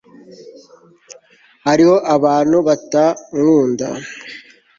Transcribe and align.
Hariho 1.67 1.93
abantu 2.15 2.57
batankunda 2.67 3.87